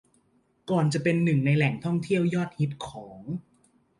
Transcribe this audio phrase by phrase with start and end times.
[0.69, 3.19] ก่อนจะเป็นหนึ่งในแหล่งท่องเที่ยวยอดฮิตของ